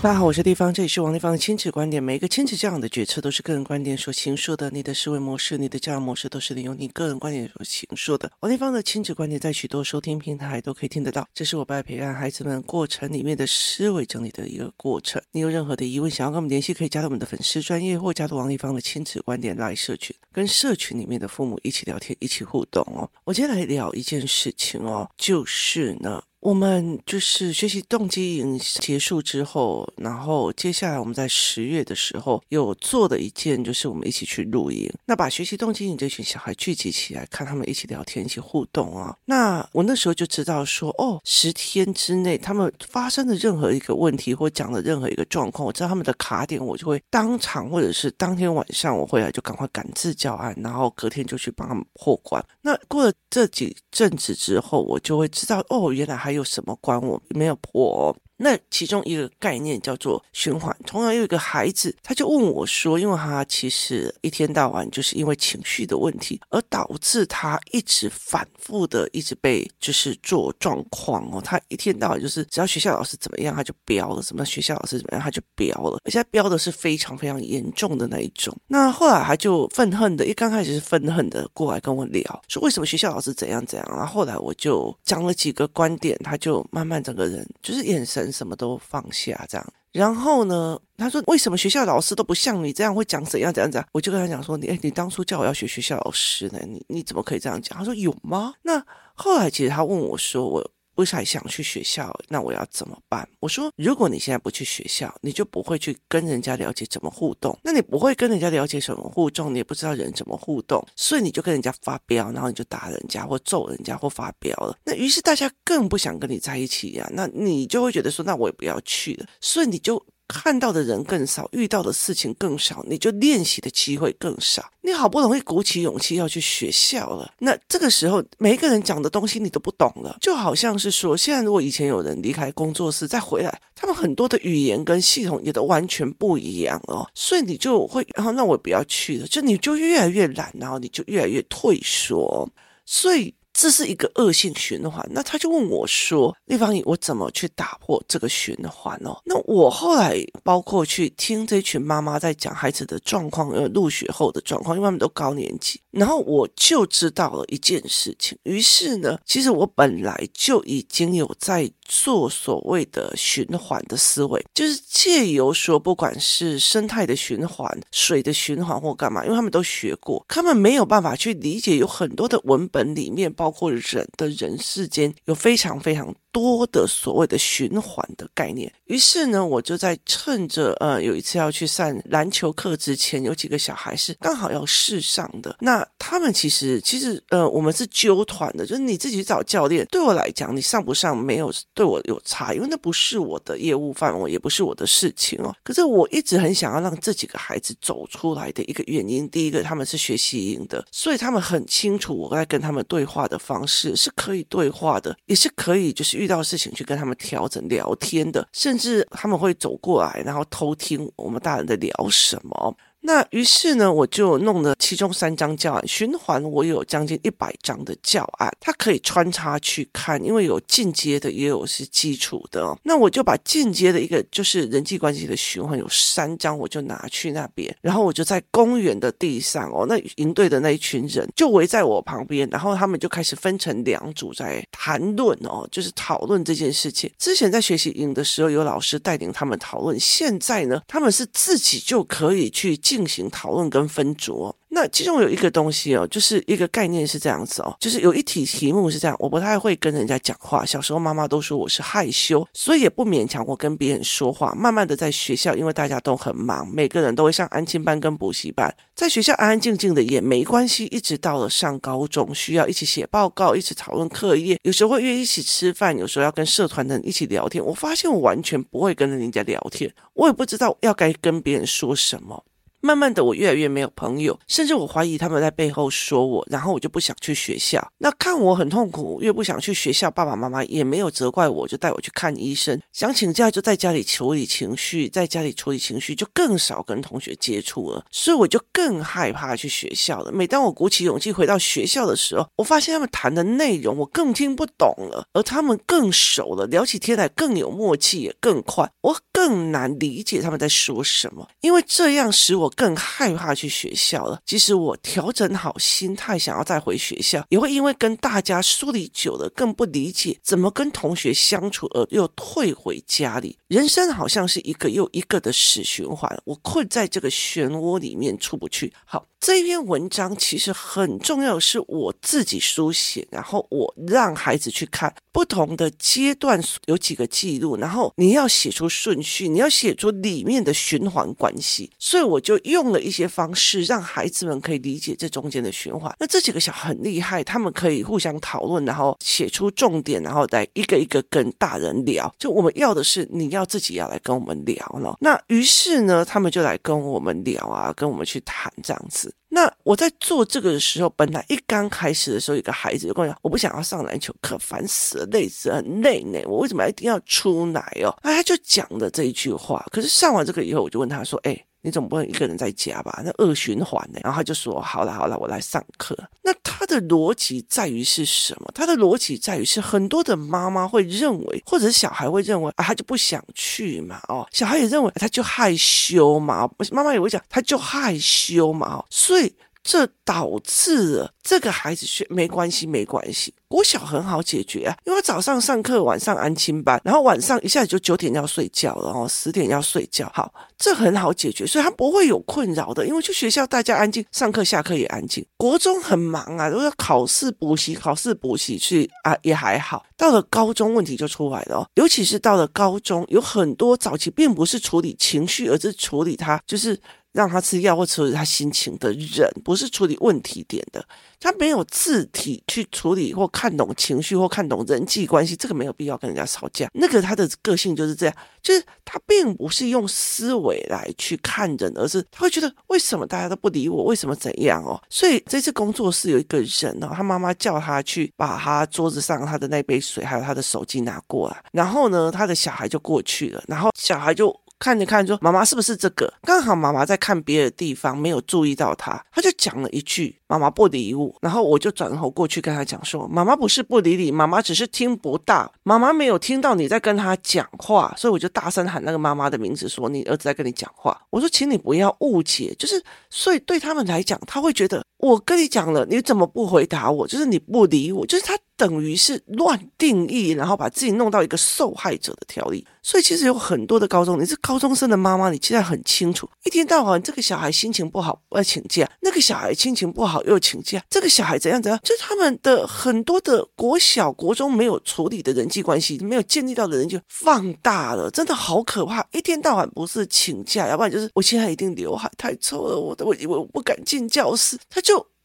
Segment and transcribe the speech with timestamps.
[0.00, 2.00] 大家好，我是地方，这里是王立方的亲子观点。
[2.00, 8.30] 每一个亲子教养的决策都是个人观点所形塑的，你的思维模式、你的教养模式都是利用你个人观点所形塑的。
[8.38, 15.20] 王立方的亲子观点在许多收听平台都可以听得到，这是我在陪伴孩子们过程里面的思维整理的一个过程。
[15.32, 23.10] 你有任何的疑问想要跟我们联系，可以加入我们的粉丝专业或加入王立方的亲子观点来社群，跟社群里面的父母一起聊天，一起互动哦。
[23.24, 26.22] 我今天来聊一件事情哦，就是呢。
[26.40, 34.88] 我们就是学习动机营结束之后，然后接下来我们在十月的时候有做的一件，就是我们一起去露营。
[35.04, 39.16] 那把学习动机营这群小孩聚集起来，看他们一起聊天、一起互动啊。
[39.24, 52.40] 那我那时候就知道说，哦，十天之内他们发生的任何一个问题或讲的任何一个状况，我知道他们的卡点，我就会当场或者是当天晚上我回来就赶快赶制教案，然后隔天就去帮他们破关。
[52.62, 56.27] 那过了这几阵子之后，我就会知道，哦，原来还。
[56.28, 58.14] 还有什么关我没有破？
[58.40, 60.74] 那其中一个概念叫做循环。
[60.86, 71.42] 同样有一个孩子，他就问我说：“因为他其实一天到晚就是因为情绪的问题，而导致他一直反复的一直被就是做状况哦。
[71.44, 75.98] 他一天到晚就是只要学校老师怎么样，他就飙了；什么学校老师怎么样，他就飙了。
[76.04, 78.56] 而且他飙的是非常非常严重的那一种。
[78.68, 83.88] 那后来他就愤恨的，一刚开始是愤恨的过来跟我聊，说为什么学校老师怎样怎样。
[83.90, 88.27] 然后后来我就讲了几个观点，他就慢慢整个人就是眼神。
[88.30, 89.72] 什么都放下，这样。
[89.92, 103.28] 然后呢，他说：“为什么学校老师都不像你这样会讲怎样怎样怎样？”我就跟他讲说：“你哎，你当初叫我要学学校老师呢，你你怎么可以这样讲？”他说：“有吗？”那后来其实他问我说：“我。”不是还想去学校，那我要怎么办？
[103.38, 107.56] 我说，如果你现在不去学校，你就不会去跟人家了解怎么互动。
[107.62, 114.76] 那你不会跟人家了解什么互动，你也不知道人怎么互动，所以你就跟人家发飙，然后你就打人家或揍人家或发飙了。
[114.82, 117.08] 那于是大家更不想跟你在一起呀。
[117.12, 119.26] 那你就会觉得说，那我也不要去了。
[119.40, 120.04] 所以你就。
[120.28, 124.70] 看到的人更少，遇到的事情更少，你就练习的机会更少。
[124.82, 142.48] 你好不容易鼓起勇气要去学校了，那这个时候每一个人讲的东西你都不懂了，就好像是说，现在如果以前有人离开工作室再回来，他们很多的语言跟系统也都完全不一样哦，所以你就会，然后那我不要去了，就你就越来越懒，然后你就越来越退缩，
[142.84, 143.34] 所以。
[143.60, 158.38] 这是一个恶性循环，那他就问我说：“立方体，我怎么去打破这个循环哦？”那我后来包括去听这群妈妈在讲孩子的状况，呃，入学后的状况，因为他们都高年级，然后我就知道了一件事情。
[158.44, 173.48] 于是呢，其实我本来就已经有在做所谓的循环的思维，就是借由说，不管是生态的循环、水的循环或干嘛，因为他们都学过，他们没有办法去理解，有很多的文本里面包。
[173.50, 185.56] 括人的人世间有非常非常多的所谓的循环的概念，于是呢，我就在趁着呃有一次要去上篮球课之前，有几个小孩是刚好要试上的。
[185.58, 189.84] 那他们其实其实呃我们是揪团的，就是你自己找教练。
[189.90, 195.54] 对我来讲，你上不上没有对我有差，因为那不是我的业务范围，也不是我的事情哦。
[195.62, 212.76] 可是我一直很想要让这几个孩子走出来的一个原因，第一个他们是学习营的，所以他们很清楚我在跟他们对话的方式是可以对话的，也是可以就是遇到事情去跟他们调整聊天的，甚至他们会走过来，然后偷听我们大人在聊什么。
[213.00, 222.76] 那于是呢，我就弄了其中三张教案循环，我有将近一百张的教案，它可以穿插去看，因为有进阶的，也有是基础的哦。
[222.82, 237.10] 那我就把进阶的一个就是人际关系的循环有三张，我就拿去那边，然后我就在公园的地上哦，那营队的那一群人就围在我旁边，然后他们就开始分成两组在谈论哦，就是讨论这件事情。
[237.16, 242.76] 之前在学习营的时候，有老师带领他们讨论，现在呢，他们是自己就可以去。
[242.88, 244.54] 进行讨论跟分组。
[244.70, 250.64] 那其中有一个东西哦，就是一个概念是这样子哦，就是有一题题目是这样，我不太会跟人家讲话。
[250.64, 254.54] 小时候妈妈都说我是害羞，所以也不勉强我跟别人说话。
[254.54, 260.86] 慢慢的在学校，因为大家都很忙，每个人都会上安亲班跟补习班，在学校安安静静的也没关系。
[260.86, 267.64] 一直到了上高中，需要一起写报告，一起讨论课业，有时候会约一起吃饭，有时候要跟社团的人一起聊天。
[267.64, 272.44] 我发现我完全不会跟人家聊天，我也不知道要该跟别人说什么。
[272.80, 277.92] 慢慢的，我越来越没有朋友，甚至我怀疑他们在背后说我，然后我就不想去学校。
[277.98, 282.80] 那看我很痛苦，越不想去学校，爸爸妈妈也没有责怪我，就带我去看医生。
[282.92, 290.30] 想请假就在家里处理情绪，在家里处理情绪就更少跟同学接触了，所以我就更害怕去学校了。
[290.30, 302.67] 每当我鼓起勇气回到学校的时候，我发现他们谈的内容我更听不懂了，而他们更熟了，聊起天来更有默契，也更快，我更难理解他们在说什么，因为这样使我。
[302.70, 304.40] 更害怕去学校了。
[304.44, 313.58] 即使我调整好心态，想要再回学校，也会因为跟大家疏离久了，更不理解怎么跟同学相处，而又退回家里。
[313.68, 318.92] 人生好像是一个又一个的死循环，我困在这个漩涡里面出不去。
[319.04, 319.26] 好。
[319.40, 336.12] 这一篇文章其实很重要，是我自己书写，然后我让孩子去看不同的阶段有几个记录，然后你要写出顺序，你要写出里面的循环关系，所以我就用了一些方式让孩子们可以理解这中间的循环。
[336.18, 342.30] 那这几个小很厉害，他们可以互相讨论，然后写出重点，然后再一个一个跟大人聊。
[342.38, 345.16] 就我们要的是你要自己要来跟我们聊了。
[345.20, 349.27] 那于是呢，他们就来跟我们聊啊，跟我们去谈这样子。
[349.48, 356.38] 那我在做这个的时候，本来一刚开始的时候，有个孩子就跟我讲：“我不想要上篮球课，烦死了，累死了，很累呢。
[356.46, 359.84] 我为什么一定要出来哦？”哎，他就讲了这一句话。
[359.90, 363.22] 可是上完这个以后，我就问他说：“哎。”你总不能一个人在家吧？
[363.24, 364.20] 那恶循环呢？
[364.22, 368.70] 然后他就说：“好了好了，我来上课。”那他的逻辑在于是什么？
[368.74, 379.52] 他的逻辑在于是很多的妈妈会认为，或者是小孩会认为啊，他就不想去嘛，哦，小孩也认为他就害羞嘛，妈妈也会讲他就害羞嘛，哦，所以。
[379.82, 383.54] 这导致了这个孩子学没关系，没关系。
[383.68, 390.30] 国小很好解决啊，因为早上上课，晚上安亲班，然后晚上一下子就九点要睡觉了，然后十点要睡觉。
[390.34, 393.06] 好，这很好解决，所以他不会有困扰的。
[393.06, 395.44] 因为去学校大家安静，上课下课也安静。
[395.58, 400.04] 国中很忙啊，都要考试补习，考试补习去啊，也还好。
[400.16, 406.98] 到了高中，问题就出来了，尤其是到了高中，有很多早期并不是处理情绪，而是处理他就是。
[407.32, 411.04] 让他吃药或处理他心情的人，不是处理问题点的。
[411.40, 416.88] 他没有自体去处理或看懂情绪或看懂人际关系，这个没有必要跟人家吵架。
[416.94, 425.00] 那个他的个性就是这样，就是他并不是用思维来去看人，而是他会觉得为什么大家都不理我，为什么怎样哦？
[425.08, 434.58] 所以这次工作室有一个人哦，他妈妈叫他去把他桌子上他的那杯水还有他的手机拿过来，然后呢，他的小孩就过去了，然后小孩就。
[434.78, 457.26] 看着看着说：“妈妈是不是这个？”刚好妈妈在看别的地方，没有注意到他，他就讲了一句：“妈妈不理我。”然后我就转头过去跟他讲说：“妈妈不是不理你，妈妈只是听不到，妈妈没有听到你在跟他讲话，所以我就大声喊那个妈妈的名字，说你儿子在跟你讲话。”我说：“请你不要误解，就是所以对他们来讲，他会觉得我跟你讲了，你怎么不回答我？
[457.26, 462.86] 就是你不理我，就是他。”等于是乱定义，然后把自己弄到一个受害者的条例。
[463.02, 479.26] 所以其实有很多的高中，你是高中生的妈妈，你现在很清楚，一天到晚这个小孩心情不好要请假，那个小孩心情不好又请假，这个小孩怎样怎样，就是他们的很多的国小、国中没有处理的人际关系，没有建立到的人就放大了，真的好可怕。
[479.32, 485.00] 一天到晚不是请假，要不然就是我现在一定刘海太臭了，我我我不敢进教室，他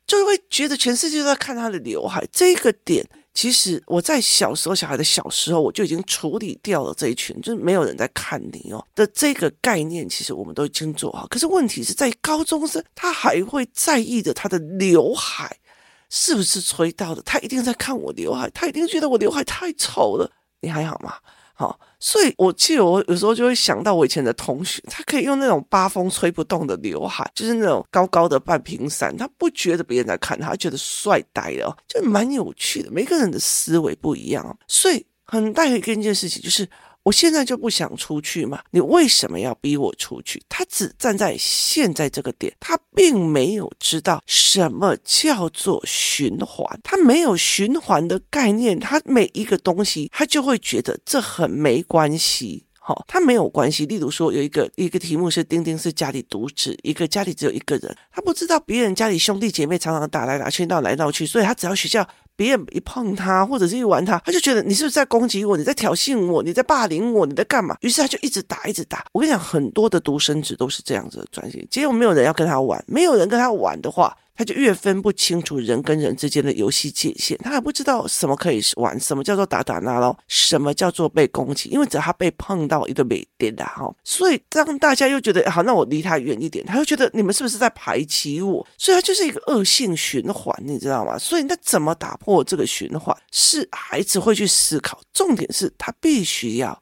[0.08, 3.06] 就就会觉得全世界都在看他的刘海，这个点。
[3.34, 10.08] 其实我在小时候，小孩的小时候，我就已经处理掉了这一群，就是没有人在看你哦的这个概念。
[10.08, 15.58] 其实我们都已经做好，可是问题是在高中生，他还会在意着他的刘海
[16.10, 20.32] 是不是吹到的，他一定在看我刘海，他一定觉得我刘海太丑了。
[20.62, 21.16] 你还好吗？
[21.54, 32.92] 好，所以我记得我有时候就会想到我以前的同学，他可以用那种八风吹不动的刘海，就是那种高高的半平伞，他不觉得别人在看他，他觉得帅呆了，就蛮有趣的。
[32.92, 36.68] 每个人的思维不一样，所以很大一个一件事情就是。
[37.04, 40.42] 我现在就不想出去嘛，你为什么要逼我出去？
[40.48, 53.86] 他只站在现在这个点，他并没有知道什么叫做循环，他没有循环的概念，他每一个东西他就会觉得这很没关系，好、哦，他没有关系。
[53.86, 62.08] 例如说，有一个一个题目是丁丁是家里独子，一个家里只有一个人，他不知道别人家里兄弟姐妹常常打来打去，闹来闹去，所以他只要学校。
[62.36, 65.56] 别人一碰他，或者是一玩他，他就觉得你是不是在攻击我？
[65.56, 66.42] 你在挑衅我？
[66.42, 67.26] 你在霸凌我？
[67.26, 67.78] 你在干嘛？
[67.82, 69.06] 于是他就一直打，一直打。
[69.12, 71.66] 我跟你讲，很多的独生子都是这样子的转型。
[71.70, 88.66] 结果没有人要跟他玩，没有人跟他玩的话，他就越分不清楚人跟人之间的游戏界限，他还不知道什么可以玩，什么叫做打打闹闹，什么叫做被攻击，因为只要他被碰到一个美点的哈，所以当大家又觉得好，那我离他远一点，他又觉得你们是不是在排挤我？
[88.78, 91.18] 所以他就是一个恶性循环，你知道吗？
[91.18, 93.16] 所以那怎么打破这个循环？
[93.32, 96.82] 是孩子会去思考，重点是他必须要。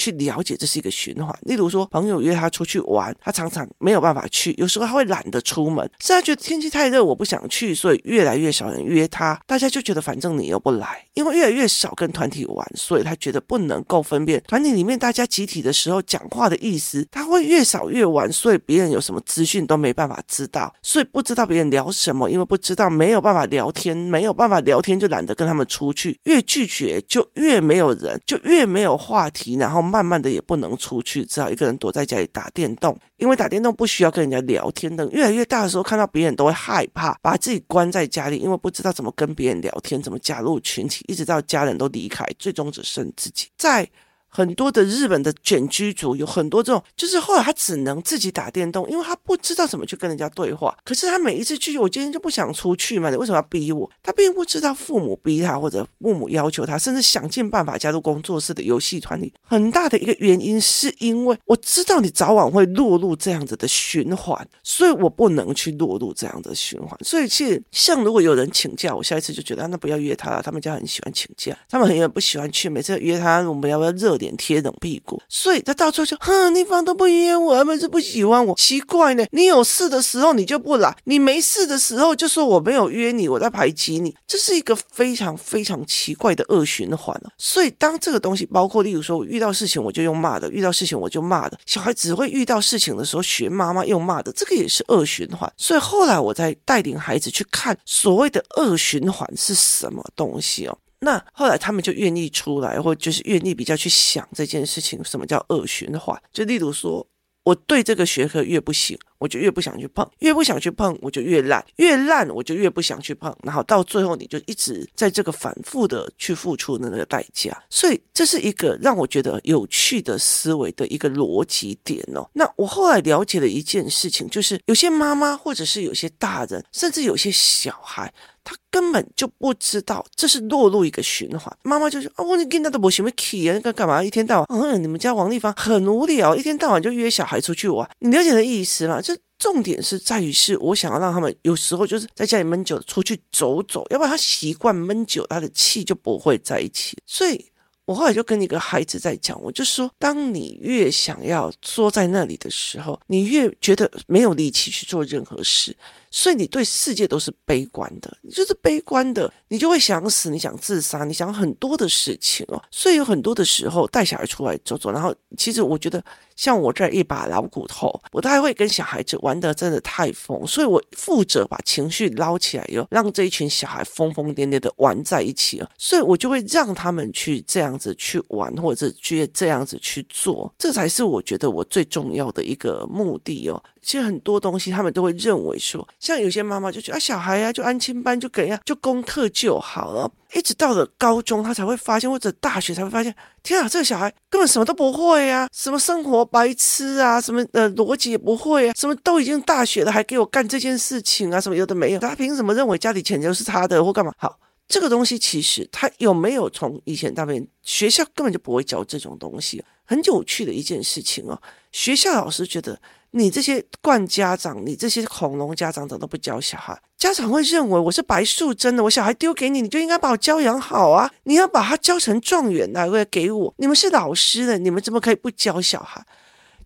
[0.00, 1.38] 去了解这是一个循环。
[1.42, 9.38] 例如说，朋友约他出去玩，他常常没有办法去，有时候他会懒得出门，是他觉得天气太热，我不想去，所以越来越少人约他。
[9.46, 17.06] 大家就觉得反正你又不来，因为越来越少跟团体玩，所以他觉得不能够分辨团体里面大家集体的时候讲话的意思。
[17.10, 29.89] 他会越少越玩，所以别人有什么资讯都没办法知道，所以不知道别人聊什么，因为不知道没有办法聊天，没有办法聊天就懒得跟他们出去，越拒绝就越没有人，就越没有话题，然后。
[29.90, 34.94] 慢慢的也不能出去，只好一个人躲在家里打电动，因为打电动不需要跟人家聊天。
[34.96, 43.88] 等越来越大的时候，看到别人都会害怕，把自己关在家里，因为不知道怎么跟别人聊天，怎么加入群体，一直到家人都离开，最终只剩自己在。
[44.30, 50.76] 很多的日本的卷居族有很多这种，就是后来他只能自己打电动，因为他不知道怎么去跟人家对话。
[50.84, 53.90] 可是他每一次去，我今天就不想出去嘛，你为什么要逼我？
[54.02, 59.32] 他并不知道父母逼他，或者父母要求他，甚至想尽办法加入工作室的游戏团里。
[59.42, 66.96] 很大的一个原因是因为我知道你早晚会落入这样子的循环，所以我不能去落入这样的循环。
[67.02, 70.40] 所以其实像如果有人请假，我下一次就觉得那不要约他了。
[70.40, 74.19] 他们家很喜欢请假，他们很不喜欢去，每次约他，我们要不要热？
[74.20, 79.26] 脸贴冷屁股，所以他到处就哼，你方都不约我，他们是不喜欢我，奇怪呢。
[79.32, 87.32] 你有事的时候你就不来，你没事的时候就说我没有约你，我在排挤你，这是一个非常非常奇怪的恶循环了。
[87.36, 95.50] 所以当这个东西包括，例如说我遇到事情我就用骂的，遇到事情我就骂的，小孩只会遇到事情的时候学妈妈用骂的，这个也是恶循环。
[95.56, 100.76] 所以后来我在带领孩子去看所谓的恶循环是什么东西哦。
[101.00, 106.20] 那后来他们就愿意出来，或就是愿意比较去想这件事情，什么叫恶循环？
[106.32, 107.06] 就例如说，
[107.42, 117.50] 我对这个学科越不行，我就越不想去碰，越不想去碰，我就越烂，越烂我就越不想去碰，然后到最后你就一直在这个反复的去付出的那个代价。
[117.70, 122.28] 所以这是一个让我觉得有趣的思维的一个逻辑点哦。
[122.34, 128.12] 那我后来了解了一件事情，就是有些妈妈或者是有些大人，甚至有些小孩。
[128.42, 131.54] 他根本就不知道这是落入一个循环。
[131.62, 134.02] 妈妈就说：“哦，你跟他都不喜欢去啊，那个干嘛？
[134.02, 137.88] 一天到晚，嗯，你们家王丽芳很无聊，一天到晚就约小孩出去玩。
[137.98, 139.00] 你了解的意思吗？
[139.00, 146.96] 这重点是在于是，我想要让他们有时候就是在家里闷久，出去走走，要不然他习惯闷久，他的气就不会在一起。
[147.06, 147.44] 所以
[147.84, 155.76] 我后来就跟一个孩子在讲，我就说，当你越想要坐在那里的时候，你越觉得没有力气去做任何事。”
[156.10, 162.62] 所以你对世界都是悲观的，你就是悲观的，你就会想死，你想自杀，你想很多的事情哦。
[162.70, 166.02] 所以有很多的时候带小孩出来走走，然后其实我觉得
[166.36, 183.62] 像我这一把老骨头，我都还会跟小孩子玩得真的太疯，所以我负责把情绪捞起来哟，让这一群小孩疯疯癫癫的玩在一起啊，所以我就会让他们去这样子去玩，或者去这样子去做，这才是我觉得我最重要的一个目的哦。
[183.82, 190.10] 其实很多东西他们都会认为说，像有些妈妈就觉得啊，小孩呀、啊、就安亲班就给呀，就功课就好了。
[190.34, 204.12] 一直到了高中，他才会发现，或者大学才会发现，天啊，这个小孩根本什么都不会啊，什么生活白痴啊，什么呃逻辑也不会啊，什么都已经大学了还给我干这件事情啊，什么有的没有，他凭什么认为家里钱就是他的或干嘛？
[204.18, 211.40] 好，这个东西其实他有没有从以前那边，学校根本就不会教这种东西，很有趣的一件事情哦。
[211.72, 212.78] 学校老师觉得。
[213.12, 216.80] 你这些惯家长，你这些恐龙家长，怎么都不教小孩？
[216.96, 221.10] 家长会认为我是白素贞的，我小孩丢给你，你就应该把我教养好啊！
[221.24, 223.54] 你要把他教成状元来，来给我。
[223.58, 226.04] 你们是老师的，你们怎么可以不教小孩？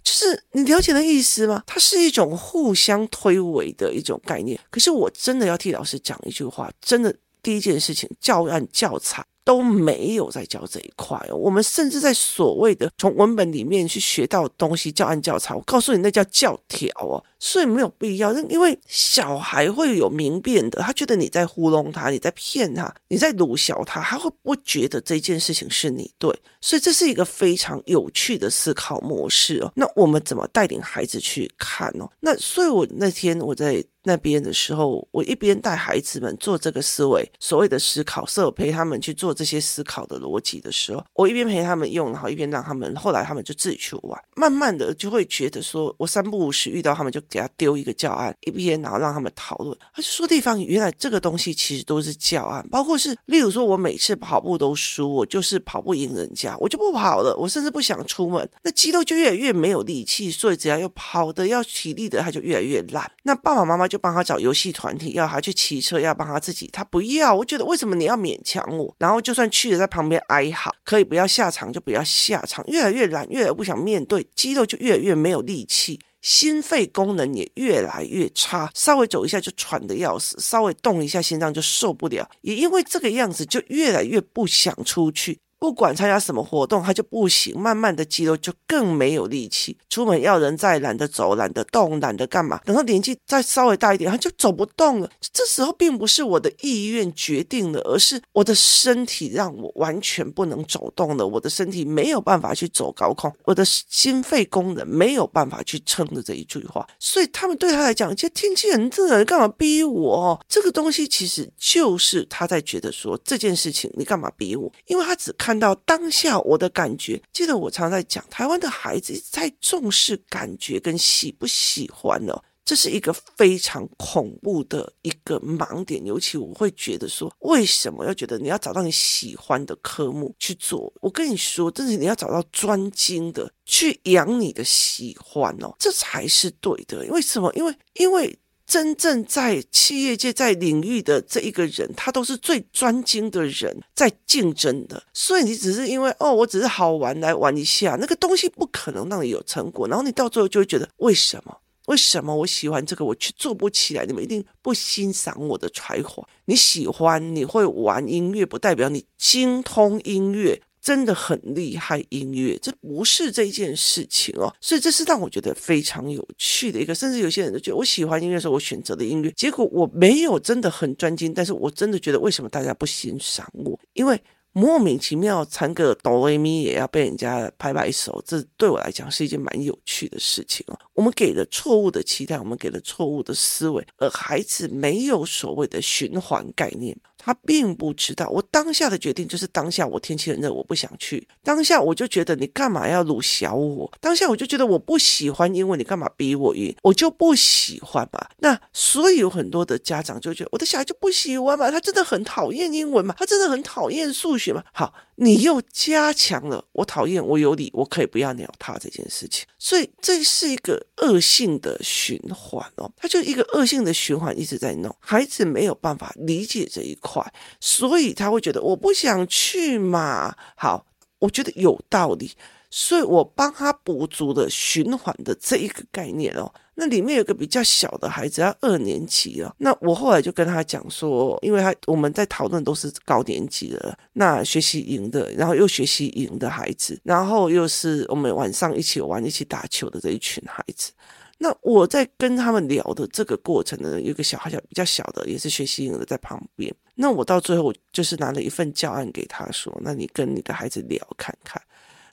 [0.02, 1.62] 就是你了解的意思吗？
[1.66, 4.60] 它是一种互相推诿的一种概念。
[4.70, 9.22] 可是我真的要替老师讲一句话，真的，第一件事情，教案教材。
[9.46, 29.70] 都没有在教这一块哦，我们甚至在所谓的从文本里面去学到东西，教案教材，我告诉你那叫教条哦，所以没有必要，因为小孩会有明辨的，他觉得你在糊弄他，你在骗他，你在鲁小他，他会不觉得这件事情是你对，所以这是一个非常有趣的思考模式哦。
[29.76, 32.10] 那我们怎么带领孩子去看哦？
[32.18, 33.84] 那所以我那天我在。
[34.04, 63.10] 那边的时候，我一边带孩子们做这个思维，所谓的思考，是我陪他们去做这些思考的逻辑的时候，我一边陪他们用，然后一边让他们，后来他们就自己去玩，慢慢的就会觉得说，我三不五时遇到他们就给他丢一个教案，一边然后让他们讨论，他说地方原来这个东西其实都是教案，包括是例如说我每次跑步都输，我就是跑不赢人家，我就不跑了，我甚至不想出门，那肌肉就越来越没有力气，所以只要要跑的要体力的，他就越来越烂。
[63.22, 68.92] 那爸爸妈妈就就帮他找游戏团体，要他去骑车，要帮他自己，他不要，我觉得为什么你要勉强我？
[68.98, 76.00] 然后就算去了，在旁边哀嚎，可以不要下场就不要下场，越来越懒，越来越不想面对，肌肉就越来越没有力气。
[76.22, 85.38] 心肺功能也越来越差，稍微走一下就喘得要死，稍微动一下心脏就受不了，也因为这个样子就越来越不想出去。
[85.64, 87.58] 不管参加什么活动，他就不行。
[87.58, 92.60] 慢慢的肌肉就更没有力气，出门要人再懒得走、懒得动、懒得干嘛。
[92.66, 95.08] 等到年纪再稍微大一点，他就走不动了。
[95.32, 101.26] 这时候并不是我的意愿决定了，而是我的身体让我完全不能走动了。
[101.26, 106.86] 我的身体没有办法去走高空，我的心肺功能没有办法去撑着这一句话。
[106.98, 110.38] 所以他们对他来讲，这天气很热，你干嘛逼我？
[110.46, 114.70] 这个东西其实就是他在觉得说这件事情，你干嘛逼我？
[114.88, 115.53] 因为他只看。
[115.54, 126.04] 看到当下我的感觉，记得我常在讲，台湾的孩子在重视感觉跟喜不喜欢哦，这是一个非常恐怖的一个盲点。
[126.04, 130.92] 尤其我会觉得说，为什么要觉得你要找到你喜欢的科目去做？
[131.00, 137.06] 我跟你说，这是你要找到专精的去养你的喜欢哦，这才是对的。
[137.10, 137.52] 为什么？
[137.54, 138.36] 因为因为。
[138.66, 145.02] 真正在企业界在领域的这一个人，他都是最专精的人，在竞争的。
[145.12, 149.86] 所以你只是因为哦，我只是好玩来玩一下，那个东西不可能让你有成果。
[149.86, 151.56] 然后你到最后就会觉得，为什么？
[151.86, 154.06] 为什么我喜欢这个，我却做不起来？
[154.06, 156.26] 你们一定不欣赏我的才华。
[156.46, 160.62] 你喜欢，你会玩音乐，不代表你精通音乐。
[160.84, 173.80] 真的很厉害，音乐这不是这件事情哦，所以这是让我觉得非常有趣的一个，甚至有些人都觉得我喜欢音乐的时候，我选择的音乐，结果我没有真的很专精，但是我真的觉得为什么大家不欣赏我？
[173.94, 174.20] 因为
[174.52, 180.78] 莫名其妙弹个哆来咪也要被人家拍拍手，这对我来讲是一件蛮有趣的事情哦。
[180.92, 186.94] 我们给了错误的期待，我们给了错误的思维，而孩子没有所谓的循环概念。
[187.16, 191.26] 他并不知道，我当下的决定就是当下，我天气很热，我不想去。
[191.42, 193.90] 当下我就觉得你干嘛要辱小我？
[194.00, 196.74] 当下我就觉得我不喜欢英文，你干嘛逼我赢？
[196.82, 198.26] 我就不喜欢嘛。
[198.38, 204.62] 那所以有很多的家长就觉得我的小孩就不喜欢嘛，他真的很讨厌英文嘛，他真的很讨厌数学嘛。
[204.72, 204.92] 好。
[205.16, 217.24] 你又加强了我讨厌我有理，我可以不要鸟他这件事情，所以这是一个恶性的循环哦，他就一个恶性的循环一直在弄，孩子没有办法理解这一块，
[217.60, 220.34] 所以他会觉得我不想去嘛。
[220.56, 220.86] 好，
[221.18, 222.32] 我觉得有道理。
[222.76, 226.52] 所以我帮他补足了循环的这一个概念哦。
[226.74, 229.54] 那里面有个比较小的孩子，要二年级了。
[229.58, 240.90] 那我后来就跟他讲说，因为他我们在讨论都是高年级的，那学习营的，然后又学习营的孩子，然后又是我们晚上一起玩、一起打球的这一群孩子。
[241.38, 246.74] 那我在跟他们聊的这个过程呢，有个小孩小比较小的，也是学习营的在旁边。
[246.96, 251.62] 那我到最后就是拿了一份教案给他说，那你跟你的孩子聊看看。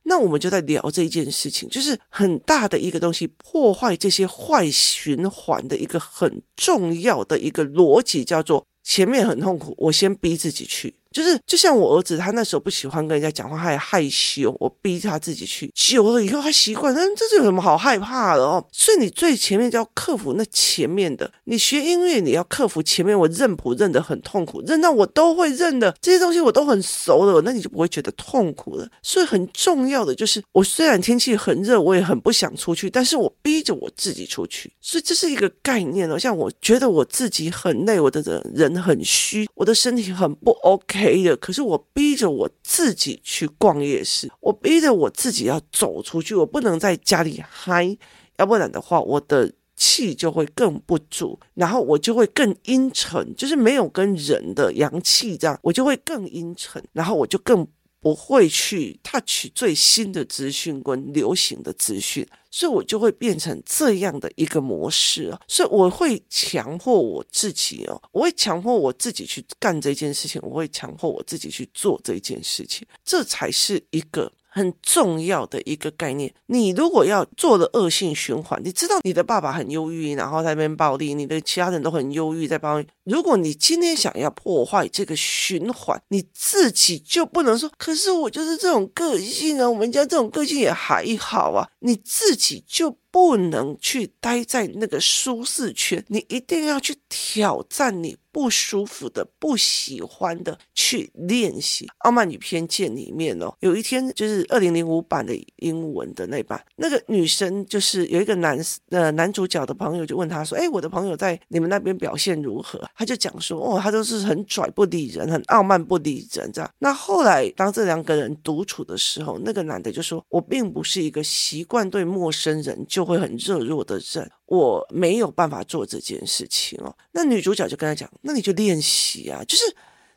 [0.03, 10.95] 那我们就在聊这一件事情，就是很大的一个东西，破坏这些坏循环的一个很重要的一个逻辑，叫做前面很痛苦，我先逼自己去。
[11.11, 15.71] 就是就像我儿子，他那时候不喜欢跟人家讲话，他还害羞，我逼他自己去。
[15.75, 18.65] 久了以后，他习惯，那这是有什么好害怕的哦？
[18.71, 21.31] 所以你最前面就要克服那前面的。
[21.43, 28.87] 你学音乐，你要克服前面我认谱认得很痛苦，认到我都会认的这些东西，我都很熟的，那你就不会觉得痛苦了。
[29.01, 34.71] 所以很重要的就是，我虽然天气很热，我也很不想出去，但是我逼着我自己出去。
[34.79, 36.17] 所以这是一个概念哦。
[36.17, 41.00] 像我觉得我自己很累，我的人很虚，我的身体很不 OK。
[41.01, 47.97] 陪的，可是我逼着我自己去逛夜市，我逼着我自己要走出去，我不能在家里嗨，
[48.37, 57.67] 要不然的话，我的气就会更不足，然后我就会更阴沉，就是没有跟人的阳气这样，我就会更阴沉，然后我就更。
[58.01, 74.31] 不会去 touch 最新的资讯跟流行的资讯，所以我就会变成这样的一个模式啊，所以我会强迫我自己哦，我会强迫我自己去干这件事情，我会强迫我自己去做这件事情，这才是一个。
[74.53, 92.95] 很重要的一个概念，你如果要做的恶性循环，你知道你的爸爸很忧郁，然后在那边暴力，你的其他人都很忧郁，在帮如果你今天想要破坏这个循环，你自己就不能说，可是我就是这种个性啊，我们家这种个性也还好啊，你自己就。
[93.13, 103.53] 不能去待在那个舒适圈，你一定要去挑战你不舒服的、不喜欢的，去练习《傲慢与偏见》里面哦。
[103.59, 108.57] 有一天就是二零零五版的英文的那版，那个女生就是有一个男
[108.91, 126.95] 呃男主角的朋友就问他说：“哎，我的朋友在你们那边表现如何？”他就讲说：“哦，他都是很拽不理人，很傲慢不理人这样。”那后来当这两个人独处的时候，那个男的就说：“我并不是一个习惯对陌生人就。”会很热络的人，我没有办法做这件事情哦。
[127.11, 129.63] 那女主角就跟他讲：“那你就练习啊，就是。”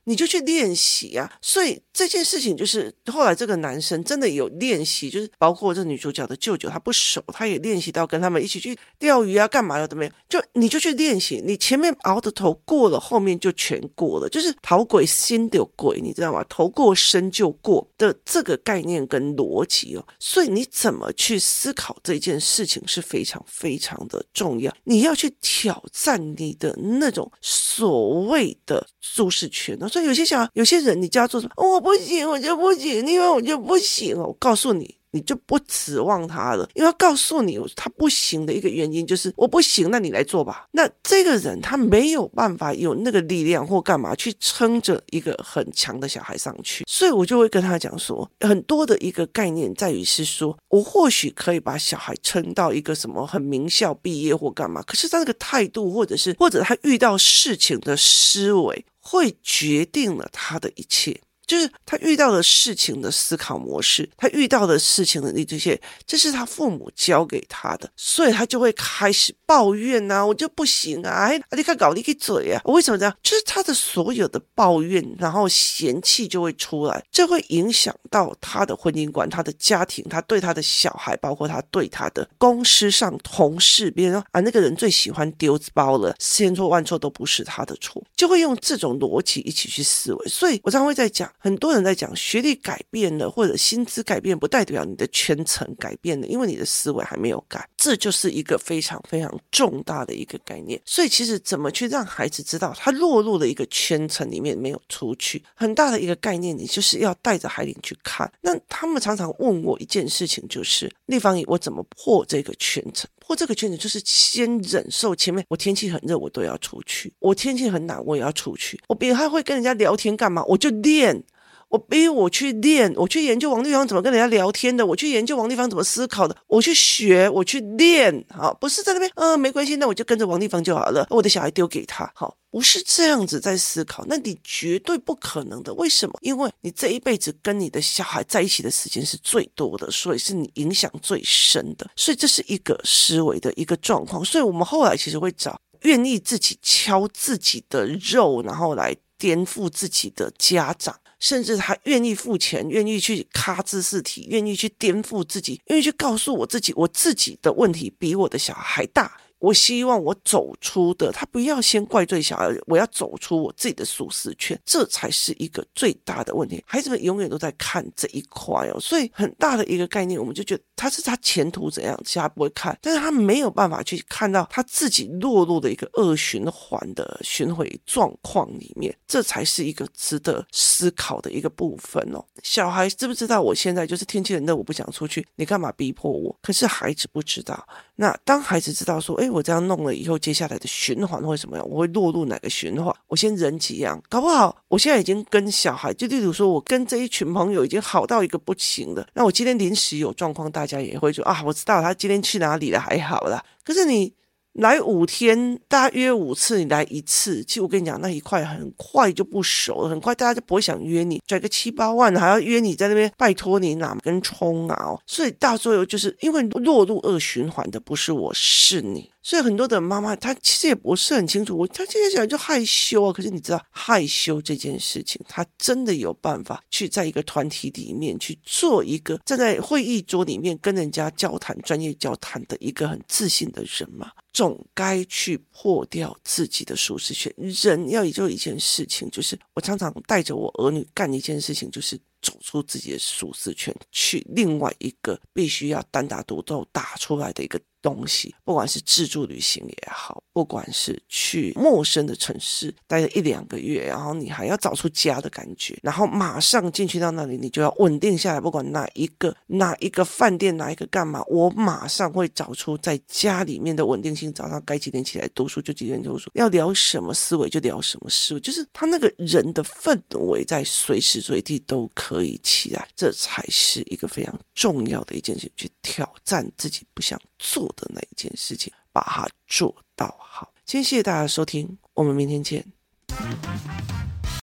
[0.04, 1.32] 你就去练习啊！
[1.40, 10.12] 所以这件事情就是后来这个男生真的有练习，就是包括这女主角的舅舅，他不熟，他也练习到跟他们一起去钓鱼啊，干嘛的都没有。
[10.28, 16.44] 就你就去练习，你前面熬的头过了，后面就全过了，就是头过身就过，你知道吗？
[16.48, 20.06] 头过身就过的这个概念跟逻辑哦。
[20.18, 24.74] 所以你怎么去思考这件事情是非常非常的重要。
[24.84, 29.88] 你要去挑战你的那种所谓的舒适圈呢。
[29.94, 31.52] 所以有些小有些人，你叫他做什么？
[31.56, 34.18] 我不行，我就不行，因为我就不行。
[34.18, 34.96] 我告诉你。
[35.14, 40.66] 你就不指望他了，因为告诉你他不行的一个原因就是我不行，那你来做吧。
[40.72, 61.20] 那这个人他没有办法有那个力量或干嘛去撑着一个很强的小孩上去，所以我就会跟他讲说，很多的一个概念在于是说，我或许可以把小孩撑到一个什么很名校毕业或干嘛，可是他那个态度或者是或者他遇到事情的思维会决定了他的一切。
[61.46, 73.14] 就是他遇到的事情的思考模式，他遇到的事情的那这些，这是他父母教给他的，所以他就会开始抱怨呐、我就不行啊，哎，你看搞你个嘴啊，我为什么这样？
[73.22, 90.28] 就是他的所有的抱怨，然后嫌弃就会出来，这会影响到他的婚姻观、他的家庭、他对他的小孩，包括他对他的公司上同事，别人说啊，那个人最喜欢丢包了，千错万错都不是他的错，就会用这种逻辑一起去思维。
[90.28, 91.30] 所以我常会在讲。
[91.44, 97.68] 很多人在讲学历改变了，或者薪资改变，不代表你的圈层改变了，因为你的思维还没有改。
[97.76, 100.80] 这就是一个非常非常重大的一个概念。
[100.86, 108.32] 所以，其实怎么去让孩子知道他落入了一个圈层里面没有出去，很大的一个概念，你就是要带着孩子去看。
[108.40, 113.06] 那他们常常问我一件事情，就是立方，我怎么破这个圈层？
[113.20, 118.80] 破这个圈子就是先忍受前面，我天气很热，我都要出去；我天气很冷，我也要出去。
[118.88, 120.42] 我别还会跟人家聊天干嘛？
[120.44, 121.22] 我就练。
[121.68, 136.14] 我逼我去练，我去研究王立芳怎么跟人家聊天的，我去研究王立芳怎么思考的，我去学，我去练，好，不是在那边，嗯、没关系，那我就跟着王立芳就好了，我的小孩丢给他，好，不是这样子在思考，那你绝对不可能的，为什么？
[136.20, 150.94] 因为你这一辈子跟你的小孩在一起的时间是最多的，所以是你影响最深的，所以这是一个思维的一个状况，所以我们后来其实会找愿意自己敲自己的肉，然后来颠覆自己的家长。
[151.24, 159.10] 甚至他愿意付钱，愿意去卡知识体，愿意去颠覆自己，愿意去告诉我自己，我自己的问题比我的小孩还大。
[159.38, 166.62] 我希望我走出的，他不要先怪罪小孩，我要走出我自己的舒适圈，这才是一个最大的问题。
[166.66, 182.24] 孩子们永远都在看这一块哦，所以很大的一个概念，我们就觉得他是他前途怎样，其他不会看，但是他没有办法去看到他自己落入的一个恶循环的循环状况里面，这才是一个值得思考的一个部分哦。
[182.42, 186.34] 小孩知不知道我现在就是天气冷的，我不想出去，你干嘛逼迫我？
[186.40, 187.66] 可是孩子不知道。
[187.96, 191.68] 那当孩子知道说，哎，我这样弄了以后，接下来的循环会什么样？
[191.68, 192.94] 我会落入哪个循环？
[193.06, 199.06] 我先忍几样，搞不好我现在已经跟小孩，就例如说，我跟这一群朋友已经好到一个不行了。
[199.14, 203.44] 那我今天临时有状况，大家也会说啊，我知道他今天去哪里了，还好啦。
[203.64, 204.14] 可是你。
[204.54, 214.96] 来五天，大家约五次，你来一次，其实我跟你讲，那一块很快就不熟了，很快大家就不会想约你，拽个七八万还要约你在那边，拜托你哪根葱啊？
[215.08, 219.10] 所以大作用就是因为落入恶循环的不是我，是你。
[219.24, 234.12] 所以很多的妈妈她其实也不是很清楚，我她现在讲就害羞啊，可是你知道害羞这件事情，她真的有办法去在一个团体里面去做一个站在会议桌里面跟人家交谈、专业交谈的一个很自信的人嘛。
[234.34, 237.32] 总该去破掉自己的舒适圈。
[237.38, 247.58] 人要做一件事情，就是我常常带着我儿女干一件事情，就是走出自己的舒适圈，去另外一个必须要单打独斗打出来的一个。
[247.84, 258.40] 东西，不管是自助旅行也好，不管是去陌生的城市待了一两个月，然后你还要找出家的感觉，然后马上进去到那里，你就要稳定下来。
[258.40, 264.32] 不管哪一个哪一个饭店，哪一个干嘛，我马上会找出在家里面的稳定性。
[264.32, 280.50] 早上该几点起来读书就几点读书，要聊什么思维就聊什么思维，就是他那个人的氛围在随时随地都可以起来，这才是一个非常重要的一件事，去挑战自己不想做的那一件事情，把它做到好。
[280.64, 282.64] 今天谢谢大家收听，我们明天见。